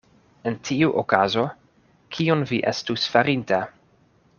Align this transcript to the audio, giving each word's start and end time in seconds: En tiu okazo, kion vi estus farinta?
En 0.51 0.55
tiu 0.69 0.87
okazo, 1.01 1.45
kion 2.17 2.43
vi 2.53 2.63
estus 2.75 3.07
farinta? 3.15 3.63